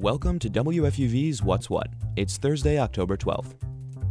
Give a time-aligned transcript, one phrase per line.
[0.00, 1.88] Welcome to WFUV's What's What.
[2.14, 3.54] It's Thursday, October 12th.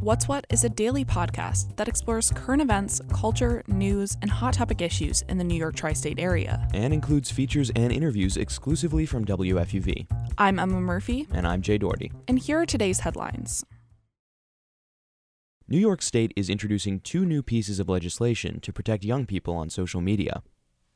[0.01, 4.81] What's What is a daily podcast that explores current events, culture, news, and hot topic
[4.81, 6.67] issues in the New York tri state area.
[6.73, 10.07] And includes features and interviews exclusively from WFUV.
[10.37, 11.25] I'm Emma Murphy.
[11.31, 12.11] And I'm Jay Doherty.
[12.27, 13.63] And here are today's headlines.
[15.69, 19.69] New York State is introducing two new pieces of legislation to protect young people on
[19.69, 20.43] social media.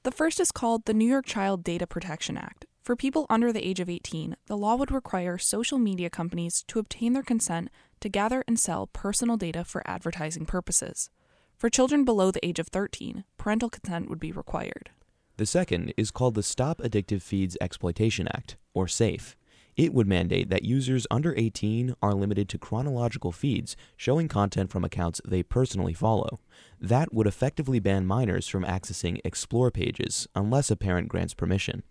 [0.04, 2.66] The first is called the New York Child Data Protection Act.
[2.82, 6.80] For people under the age of 18, the law would require social media companies to
[6.80, 11.12] obtain their consent to gather and sell personal data for advertising purposes.
[11.58, 14.90] For children below the age of 13, parental consent would be required.
[15.38, 19.38] The second is called the Stop Addictive Feeds Exploitation Act, or SAFE.
[19.78, 24.84] It would mandate that users under 18 are limited to chronological feeds showing content from
[24.84, 26.40] accounts they personally follow.
[26.80, 31.84] That would effectively ban minors from accessing explore pages unless a parent grants permission.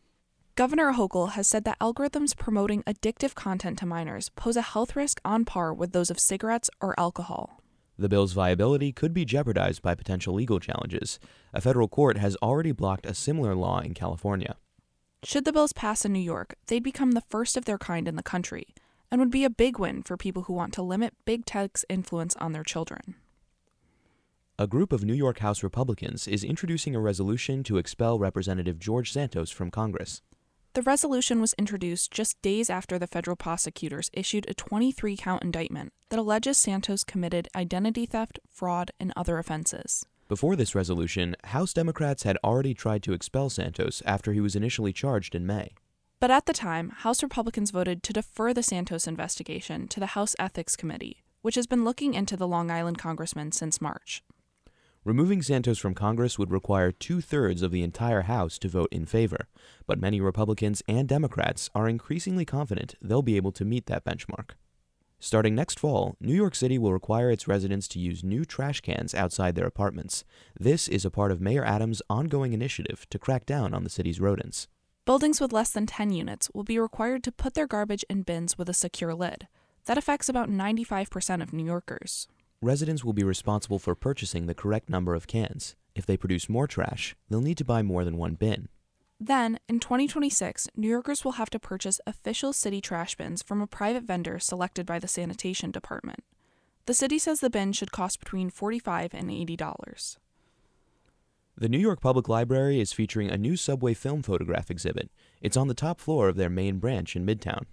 [0.60, 5.18] Governor Hochul has said that algorithms promoting addictive content to minors pose a health risk
[5.24, 7.62] on par with those of cigarettes or alcohol.
[7.98, 11.18] The bill's viability could be jeopardized by potential legal challenges.
[11.54, 14.56] A federal court has already blocked a similar law in California.
[15.22, 18.16] Should the bills pass in New York, they'd become the first of their kind in
[18.16, 18.74] the country
[19.10, 22.36] and would be a big win for people who want to limit big tech's influence
[22.36, 23.14] on their children.
[24.58, 29.10] A group of New York House Republicans is introducing a resolution to expel Representative George
[29.10, 30.20] Santos from Congress.
[30.72, 35.92] The resolution was introduced just days after the federal prosecutors issued a 23 count indictment
[36.10, 40.06] that alleges Santos committed identity theft, fraud, and other offenses.
[40.28, 44.92] Before this resolution, House Democrats had already tried to expel Santos after he was initially
[44.92, 45.72] charged in May.
[46.20, 50.36] But at the time, House Republicans voted to defer the Santos investigation to the House
[50.38, 54.22] Ethics Committee, which has been looking into the Long Island congressman since March.
[55.02, 59.06] Removing Santos from Congress would require two thirds of the entire House to vote in
[59.06, 59.48] favor,
[59.86, 64.50] but many Republicans and Democrats are increasingly confident they'll be able to meet that benchmark.
[65.18, 69.14] Starting next fall, New York City will require its residents to use new trash cans
[69.14, 70.22] outside their apartments.
[70.58, 74.20] This is a part of Mayor Adams' ongoing initiative to crack down on the city's
[74.20, 74.68] rodents.
[75.06, 78.58] Buildings with less than 10 units will be required to put their garbage in bins
[78.58, 79.48] with a secure lid.
[79.86, 82.28] That affects about 95% of New Yorkers
[82.62, 85.76] residents will be responsible for purchasing the correct number of cans.
[85.94, 88.68] If they produce more trash, they'll need to buy more than one bin.
[89.18, 93.66] Then, in 2026, New Yorkers will have to purchase official city trash bins from a
[93.66, 96.20] private vendor selected by the sanitation department.
[96.86, 100.16] The city says the bin should cost between 45 and $80.
[101.56, 105.10] The New York Public Library is featuring a new subway film photograph exhibit.
[105.42, 107.64] It's on the top floor of their main branch in Midtown.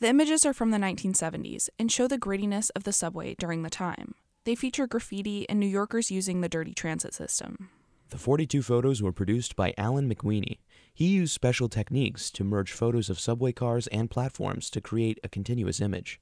[0.00, 3.70] The images are from the 1970s and show the grittiness of the subway during the
[3.70, 4.14] time.
[4.44, 7.70] They feature graffiti and New Yorkers using the dirty transit system.
[8.10, 10.58] The 42 photos were produced by Alan McWeeny.
[10.92, 15.28] He used special techniques to merge photos of subway cars and platforms to create a
[15.28, 16.20] continuous image.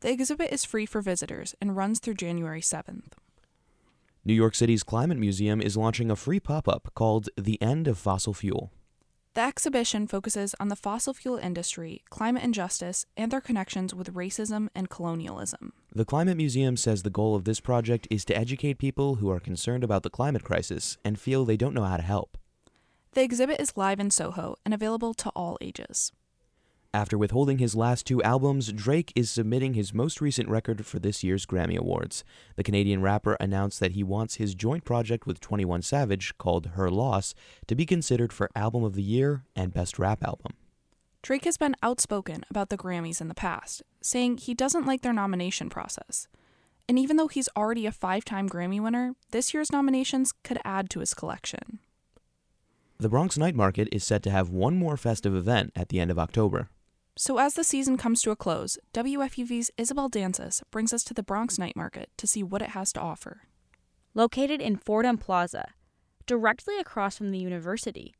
[0.00, 3.12] The exhibit is free for visitors and runs through January 7th.
[4.24, 7.98] New York City's Climate Museum is launching a free pop up called The End of
[7.98, 8.72] Fossil Fuel.
[9.34, 14.68] The exhibition focuses on the fossil fuel industry, climate injustice, and their connections with racism
[14.74, 15.72] and colonialism.
[15.94, 19.38] The Climate Museum says the goal of this project is to educate people who are
[19.38, 22.38] concerned about the climate crisis and feel they don't know how to help.
[23.12, 26.10] The exhibit is live in Soho and available to all ages.
[26.92, 31.22] After withholding his last two albums, Drake is submitting his most recent record for this
[31.22, 32.24] year's Grammy Awards.
[32.56, 36.90] The Canadian rapper announced that he wants his joint project with 21 Savage, called Her
[36.90, 37.32] Loss,
[37.68, 40.54] to be considered for Album of the Year and Best Rap Album.
[41.22, 45.12] Drake has been outspoken about the Grammys in the past, saying he doesn't like their
[45.12, 46.26] nomination process.
[46.88, 50.90] And even though he's already a five time Grammy winner, this year's nominations could add
[50.90, 51.78] to his collection.
[52.98, 56.10] The Bronx Night Market is set to have one more festive event at the end
[56.10, 56.68] of October.
[57.16, 61.22] So, as the season comes to a close, WFUV's Isabel Danzis brings us to the
[61.22, 63.42] Bronx Night Market to see what it has to offer.
[64.14, 65.74] Located in Fordham Plaza,
[66.26, 68.14] directly across from the university,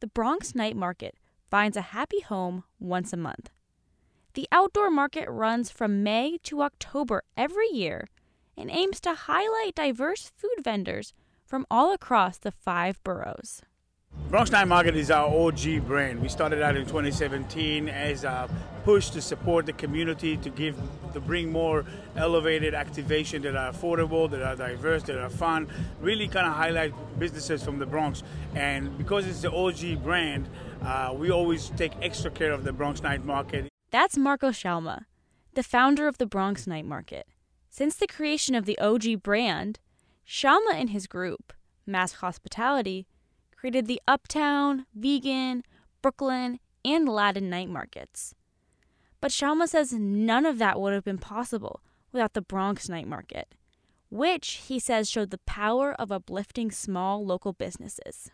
[0.00, 1.16] the Bronx Night Market
[1.50, 3.50] finds a happy home once a month.
[4.34, 8.08] The outdoor market runs from May to October every year
[8.56, 11.12] and aims to highlight diverse food vendors
[11.44, 13.62] from all across the five boroughs.
[14.30, 16.20] Bronx Night Market is our OG brand.
[16.20, 18.46] We started out in 2017 as a
[18.84, 20.76] push to support the community, to give,
[21.14, 25.66] to bring more elevated activation that are affordable, that are diverse, that are fun.
[26.02, 28.22] Really kind of highlight businesses from the Bronx.
[28.54, 30.46] And because it's the OG brand,
[30.82, 33.68] uh, we always take extra care of the Bronx Night Market.
[33.90, 35.06] That's Marco Shalma,
[35.54, 37.26] the founder of the Bronx Night Market.
[37.70, 39.78] Since the creation of the OG brand,
[40.26, 41.54] Shalma and his group,
[41.86, 43.06] MASC Hospitality,
[43.58, 45.64] created the Uptown, Vegan,
[46.00, 48.34] Brooklyn, and Latin night markets.
[49.20, 51.80] But Shalma says none of that would have been possible
[52.12, 53.56] without the Bronx Night Market,
[54.10, 58.30] which he says showed the power of uplifting small local businesses.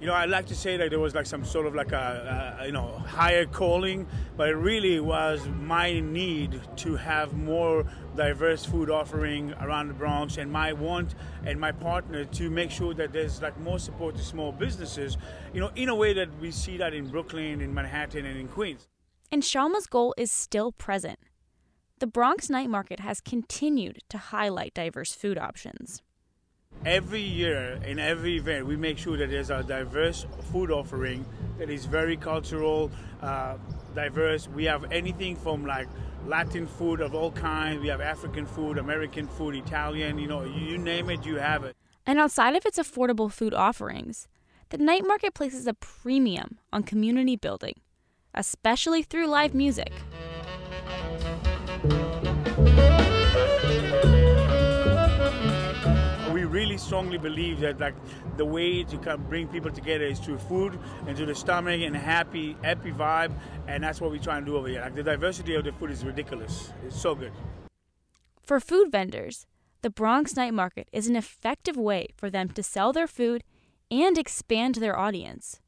[0.00, 2.58] You know, I'd like to say that there was like some sort of like a,
[2.60, 4.06] a, you know higher calling,
[4.36, 7.86] but it really was my need to have more
[8.16, 11.14] diverse food offering around the Bronx, and my want
[11.46, 15.16] and my partner to make sure that there's like more support to small businesses.
[15.52, 18.48] You know, in a way that we see that in Brooklyn, in Manhattan, and in
[18.48, 18.88] Queens.
[19.30, 21.18] And Shalma's goal is still present.
[22.00, 26.02] The Bronx Night Market has continued to highlight diverse food options
[26.84, 31.24] every year in every event we make sure that there's a diverse food offering
[31.58, 32.90] that is very cultural
[33.22, 33.56] uh,
[33.94, 34.48] diverse.
[34.48, 35.88] We have anything from like
[36.26, 37.80] latin food of all kinds.
[37.80, 41.76] We have african food american food italian you know you name it you have it.
[42.06, 44.28] And outside of its affordable food offerings
[44.68, 47.80] the night market places a premium on community building
[48.34, 49.92] especially through live music
[56.74, 57.94] really strongly believe that like
[58.36, 61.80] the way to kind of bring people together is through food and through the stomach
[61.80, 63.32] and happy happy vibe,
[63.68, 64.80] and that's what we try and do over here.
[64.80, 66.72] Like the diversity of the food is ridiculous.
[66.84, 67.32] It's so good.
[68.42, 69.46] For food vendors,
[69.82, 73.44] the Bronx Night Market is an effective way for them to sell their food
[73.90, 75.60] and expand their audience.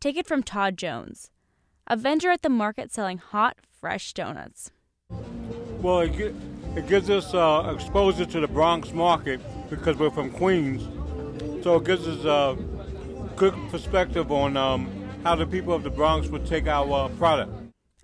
[0.00, 1.30] Take it from Todd Jones,
[1.86, 4.70] a vendor at the market selling hot, fresh donuts.
[5.82, 6.34] Well, it,
[6.76, 10.82] it gives us uh, exposure to the Bronx market because we're from Queens.
[11.62, 12.56] So it gives us a
[13.36, 14.88] good perspective on um,
[15.24, 17.52] how the people of the Bronx would take our uh, product.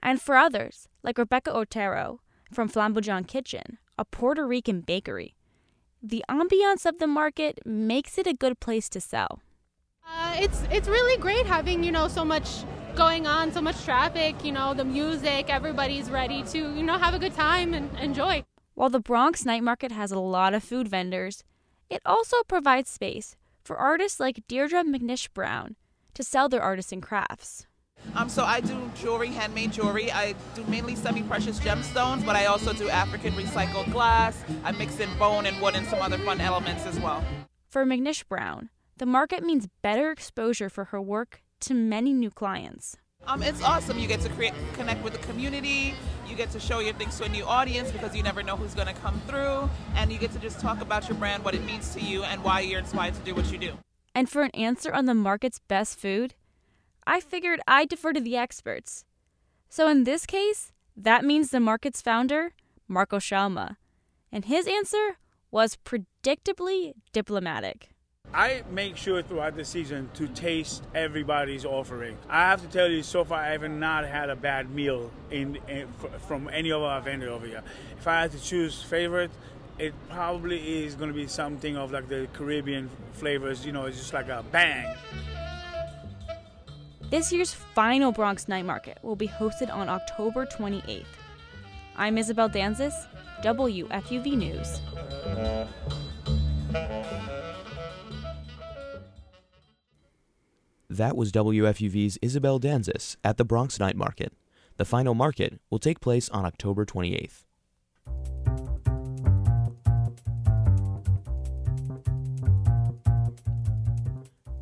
[0.02, 2.20] And for others, like Rebecca Otero
[2.52, 5.36] from Flamboyant Kitchen, a Puerto Rican bakery,
[6.02, 9.40] the ambiance of the market makes it a good place to sell.
[10.04, 12.64] Uh, it's it's really great having you know so much
[12.96, 14.44] going on, so much traffic.
[14.44, 18.44] You know the music, everybody's ready to you know have a good time and enjoy.
[18.74, 21.44] While the Bronx night market has a lot of food vendors,
[21.92, 25.76] it also provides space for artists like Deirdre McNish Brown
[26.14, 27.66] to sell their artisan crafts.
[28.14, 30.10] Um, so I do jewelry, handmade jewelry.
[30.10, 34.42] I do mainly semi-precious gemstones, but I also do African recycled glass.
[34.64, 37.22] I mix in bone and wood and some other fun elements as well.
[37.68, 42.96] For McNish Brown, the market means better exposure for her work to many new clients.
[43.26, 43.98] Um, it's awesome.
[43.98, 45.94] You get to create, connect with the community.
[46.28, 48.74] You get to show your things to a new audience because you never know who's
[48.74, 51.64] going to come through, and you get to just talk about your brand, what it
[51.64, 53.72] means to you, and why you're inspired to do what you do.
[54.14, 56.34] And for an answer on the market's best food,
[57.06, 59.04] I figured I'd defer to the experts.
[59.68, 62.52] So in this case, that means the market's founder,
[62.88, 63.76] Marco Shalma,
[64.30, 65.16] and his answer
[65.50, 67.91] was predictably diplomatic.
[68.34, 72.16] I make sure throughout the season to taste everybody's offering.
[72.30, 75.58] I have to tell you, so far I have not had a bad meal in,
[75.68, 75.86] in
[76.26, 77.62] from any of our vendors over here.
[77.98, 79.30] If I had to choose favorite,
[79.78, 83.66] it probably is going to be something of like the Caribbean flavors.
[83.66, 84.96] You know, it's just like a bang.
[87.10, 91.04] This year's final Bronx Night Market will be hosted on October 28th.
[91.96, 92.94] I'm Isabel Danzis,
[93.42, 94.80] WFUV News.
[100.92, 104.34] That was WFUV's Isabel Danzis at the Bronx Night Market.
[104.76, 107.44] The final market will take place on October 28th.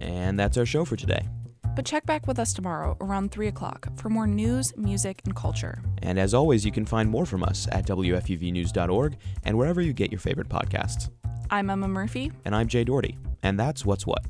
[0.00, 1.26] And that's our show for today.
[1.74, 5.82] But check back with us tomorrow around 3 o'clock for more news, music, and culture.
[6.00, 10.12] And as always, you can find more from us at WFUVnews.org and wherever you get
[10.12, 11.10] your favorite podcasts.
[11.50, 12.30] I'm Emma Murphy.
[12.44, 13.18] And I'm Jay Doherty.
[13.42, 14.24] And that's What's What.